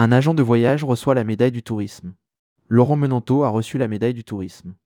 Un 0.00 0.12
agent 0.12 0.32
de 0.32 0.44
voyage 0.44 0.84
reçoit 0.84 1.16
la 1.16 1.24
médaille 1.24 1.50
du 1.50 1.64
tourisme. 1.64 2.14
Laurent 2.68 2.94
Menanto 2.94 3.42
a 3.42 3.48
reçu 3.48 3.78
la 3.78 3.88
médaille 3.88 4.14
du 4.14 4.22
tourisme. 4.22 4.76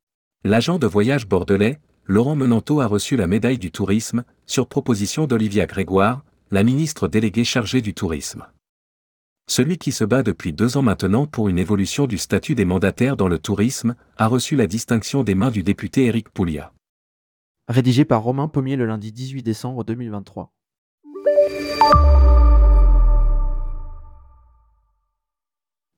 L'agent 0.42 0.78
de 0.78 0.86
voyage 0.86 1.28
bordelais, 1.28 1.80
Laurent 2.06 2.34
Menanto 2.34 2.80
a 2.80 2.86
reçu 2.86 3.18
la 3.18 3.26
médaille 3.26 3.58
du 3.58 3.70
tourisme, 3.70 4.24
sur 4.46 4.66
proposition 4.66 5.26
d'Olivia 5.26 5.66
Grégoire, 5.66 6.24
la 6.50 6.62
ministre 6.62 7.08
déléguée 7.08 7.44
chargée 7.44 7.82
du 7.82 7.92
tourisme. 7.92 8.46
Celui 9.46 9.76
qui 9.76 9.92
se 9.92 10.04
bat 10.04 10.22
depuis 10.22 10.54
deux 10.54 10.78
ans 10.78 10.82
maintenant 10.82 11.26
pour 11.26 11.50
une 11.50 11.58
évolution 11.58 12.06
du 12.06 12.16
statut 12.16 12.54
des 12.54 12.64
mandataires 12.64 13.18
dans 13.18 13.28
le 13.28 13.38
tourisme, 13.38 13.96
a 14.16 14.28
reçu 14.28 14.56
la 14.56 14.66
distinction 14.66 15.24
des 15.24 15.34
mains 15.34 15.50
du 15.50 15.62
député 15.62 16.06
Éric 16.06 16.30
Poulia. 16.30 16.72
Rédigé 17.68 18.06
par 18.06 18.22
Romain 18.22 18.48
Pommier 18.48 18.76
le 18.76 18.86
lundi 18.86 19.12
18 19.12 19.42
décembre 19.42 19.84
2023. 19.84 20.50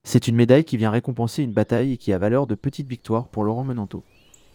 C'est 0.05 0.29
une 0.29 0.37
médaille 0.37 0.65
qui 0.65 0.77
vient 0.77 0.91
récompenser 0.91 1.43
une 1.43 1.53
bataille 1.53 1.93
et 1.93 1.97
qui 1.97 2.13
a 2.13 2.19
valeur 2.19 2.47
de 2.47 2.55
petite 2.55 2.87
victoire 2.87 3.27
pour 3.27 3.43
Laurent 3.43 3.65
Menanto. 3.65 4.05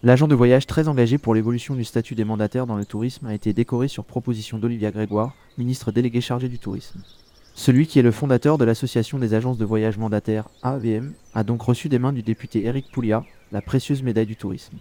L'agent 0.04 0.28
de 0.28 0.36
voyage 0.36 0.68
très 0.68 0.88
engagé 0.88 1.18
pour 1.18 1.34
l'évolution 1.34 1.76
du 1.76 1.84
statut 1.84 2.16
des 2.16 2.24
mandataires 2.24 2.68
dans 2.68 2.78
le 2.78 2.86
tourisme 2.86 3.26
a 3.26 3.34
été 3.34 3.52
décoré 3.52 3.88
sur 3.88 4.06
proposition 4.06 4.60
d'Olivia 4.60 4.92
Grégoire, 4.92 5.34
ministre 5.58 5.92
déléguée 5.92 6.22
chargée 6.22 6.48
du 6.48 6.60
tourisme. 6.60 7.02
Celui 7.56 7.88
qui 7.88 8.00
est 8.00 8.04
le 8.04 8.12
fondateur 8.12 8.58
de 8.58 8.64
l'association 8.64 9.18
des 9.18 9.34
agences 9.34 9.58
de 9.58 9.66
voyage 9.66 9.98
mandataires 9.98 10.48
AVM 10.62 11.14
a 11.34 11.44
donc 11.44 11.64
reçu 11.64 11.90
des 11.90 12.00
mains 12.00 12.14
du 12.14 12.24
député 12.24 12.66
Éric 12.66 12.92
Poulia 12.92 13.26
la 13.52 13.62
précieuse 13.62 14.04
médaille 14.04 14.28
du 14.28 14.36
tourisme. 14.36 14.78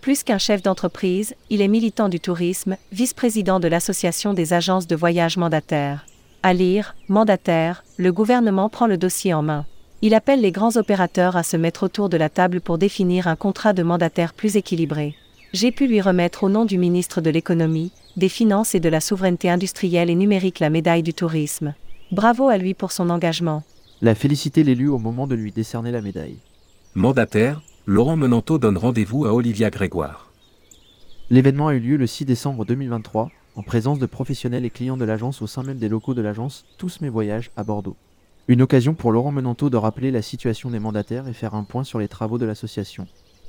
Plus 0.00 0.24
qu'un 0.24 0.38
chef 0.38 0.62
d'entreprise, 0.62 1.34
il 1.48 1.62
est 1.62 1.68
militant 1.68 2.08
du 2.08 2.20
tourisme, 2.20 2.76
vice-président 2.92 3.60
de 3.60 3.68
l'association 3.68 4.34
des 4.34 4.52
agences 4.52 4.88
de 4.88 4.96
voyage 4.96 5.36
mandataires. 5.36 6.04
À 6.42 6.52
lire, 6.52 6.96
mandataire, 7.08 7.84
le 7.96 8.12
gouvernement 8.12 8.68
prend 8.68 8.86
le 8.86 8.98
dossier 8.98 9.32
en 9.32 9.42
main. 9.42 9.64
Il 10.00 10.14
appelle 10.14 10.40
les 10.40 10.52
grands 10.52 10.76
opérateurs 10.76 11.36
à 11.36 11.42
se 11.42 11.56
mettre 11.56 11.82
autour 11.82 12.08
de 12.08 12.16
la 12.16 12.28
table 12.28 12.60
pour 12.60 12.78
définir 12.78 13.26
un 13.26 13.34
contrat 13.34 13.72
de 13.72 13.82
mandataire 13.82 14.32
plus 14.32 14.56
équilibré. 14.56 15.16
J'ai 15.52 15.72
pu 15.72 15.88
lui 15.88 16.00
remettre 16.00 16.44
au 16.44 16.48
nom 16.48 16.64
du 16.64 16.78
ministre 16.78 17.20
de 17.20 17.30
l'économie, 17.30 17.90
des 18.16 18.28
finances 18.28 18.76
et 18.76 18.80
de 18.80 18.88
la 18.88 19.00
souveraineté 19.00 19.50
industrielle 19.50 20.08
et 20.08 20.14
numérique 20.14 20.60
la 20.60 20.70
médaille 20.70 21.02
du 21.02 21.14
tourisme. 21.14 21.74
Bravo 22.12 22.48
à 22.48 22.58
lui 22.58 22.74
pour 22.74 22.92
son 22.92 23.10
engagement. 23.10 23.64
La 24.00 24.14
félicité 24.14 24.62
l'élu 24.62 24.88
au 24.88 24.98
moment 24.98 25.26
de 25.26 25.34
lui 25.34 25.50
décerner 25.50 25.90
la 25.90 26.00
médaille. 26.00 26.38
Mandataire, 26.94 27.60
Laurent 27.84 28.16
Menanto 28.16 28.58
donne 28.58 28.78
rendez-vous 28.78 29.26
à 29.26 29.34
Olivia 29.34 29.68
Grégoire. 29.68 30.30
L'événement 31.28 31.68
a 31.68 31.74
eu 31.74 31.80
lieu 31.80 31.96
le 31.96 32.06
6 32.06 32.24
décembre 32.24 32.64
2023, 32.64 33.30
en 33.56 33.62
présence 33.62 33.98
de 33.98 34.06
professionnels 34.06 34.64
et 34.64 34.70
clients 34.70 34.96
de 34.96 35.04
l'agence 35.04 35.42
au 35.42 35.48
sein 35.48 35.64
même 35.64 35.78
des 35.78 35.88
locaux 35.88 36.14
de 36.14 36.22
l'agence 36.22 36.64
Tous 36.76 37.00
mes 37.00 37.08
voyages 37.08 37.50
à 37.56 37.64
Bordeaux. 37.64 37.96
Une 38.48 38.62
occasion 38.62 38.94
pour 38.94 39.12
Laurent 39.12 39.30
Menanto 39.30 39.68
de 39.68 39.76
rappeler 39.76 40.10
la 40.10 40.22
situation 40.22 40.70
des 40.70 40.78
mandataires 40.78 41.28
et 41.28 41.34
faire 41.34 41.54
un 41.54 41.64
point 41.64 41.84
sur 41.84 41.98
les 41.98 42.08
travaux 42.08 42.38
de 42.38 42.46
l'association. 42.46 43.06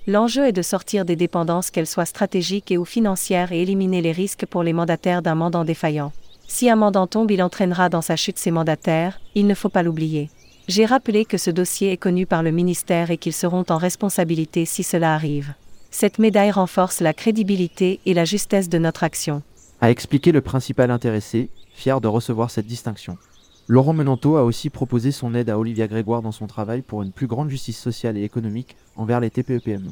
L'enjeu 0.07 0.45
est 0.45 0.51
de 0.51 0.61
sortir 0.61 1.05
des 1.05 1.15
dépendances, 1.15 1.71
qu'elles 1.71 1.87
soient 1.87 2.05
stratégiques 2.05 2.69
et 2.69 2.77
ou 2.77 2.83
financières, 2.83 3.53
et 3.53 3.61
éliminer 3.61 4.01
les 4.01 4.11
risques 4.11 4.45
pour 4.45 4.61
les 4.61 4.73
mandataires 4.73 5.21
d'un 5.21 5.35
mandant 5.35 5.63
défaillant. 5.63 6.11
Si 6.49 6.69
un 6.69 6.75
mandant 6.75 7.07
tombe, 7.07 7.31
il 7.31 7.41
entraînera 7.41 7.87
dans 7.87 8.01
sa 8.01 8.17
chute 8.17 8.37
ses 8.37 8.51
mandataires, 8.51 9.21
il 9.35 9.47
ne 9.47 9.53
faut 9.53 9.69
pas 9.69 9.83
l'oublier. 9.83 10.29
J'ai 10.67 10.85
rappelé 10.85 11.23
que 11.23 11.37
ce 11.37 11.49
dossier 11.49 11.93
est 11.93 11.97
connu 11.97 12.25
par 12.25 12.43
le 12.43 12.51
ministère 12.51 13.09
et 13.09 13.17
qu'ils 13.17 13.33
seront 13.33 13.63
en 13.69 13.77
responsabilité 13.77 14.65
si 14.65 14.83
cela 14.83 15.13
arrive. 15.13 15.53
Cette 15.91 16.19
médaille 16.19 16.51
renforce 16.51 16.99
la 16.99 17.13
crédibilité 17.13 18.01
et 18.05 18.13
la 18.13 18.25
justesse 18.25 18.67
de 18.67 18.77
notre 18.77 19.05
action. 19.05 19.43
A 19.79 19.91
expliqué 19.91 20.33
le 20.33 20.41
principal 20.41 20.91
intéressé, 20.91 21.49
fier 21.73 22.01
de 22.01 22.09
recevoir 22.09 22.51
cette 22.51 22.67
distinction. 22.67 23.17
Laurent 23.71 23.93
Menanto 23.93 24.35
a 24.35 24.43
aussi 24.43 24.71
proposé 24.71 25.11
son 25.11 25.35
aide 25.35 25.51
à 25.51 25.59
Olivia 25.59 25.87
Grégoire 25.87 26.23
dans 26.23 26.31
son 26.31 26.47
travail 26.47 26.81
pour 26.81 27.03
une 27.03 27.11
plus 27.11 27.27
grande 27.27 27.51
justice 27.51 27.77
sociale 27.77 28.17
et 28.17 28.23
économique 28.23 28.75
envers 28.95 29.19
les 29.19 29.29
TPE-PME. 29.29 29.91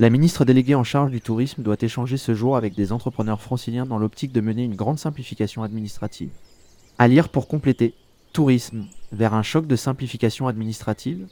La 0.00 0.10
ministre 0.10 0.44
déléguée 0.44 0.74
en 0.74 0.82
charge 0.82 1.12
du 1.12 1.20
tourisme 1.20 1.62
doit 1.62 1.76
échanger 1.80 2.16
ce 2.16 2.34
jour 2.34 2.56
avec 2.56 2.74
des 2.74 2.90
entrepreneurs 2.90 3.40
franciliens 3.40 3.86
dans 3.86 4.00
l'optique 4.00 4.32
de 4.32 4.40
mener 4.40 4.64
une 4.64 4.74
grande 4.74 4.98
simplification 4.98 5.62
administrative. 5.62 6.30
À 6.98 7.06
lire 7.06 7.28
pour 7.28 7.46
compléter 7.46 7.94
Tourisme 8.32 8.86
vers 9.12 9.34
un 9.34 9.44
choc 9.44 9.68
de 9.68 9.76
simplification 9.76 10.48
administrative 10.48 11.28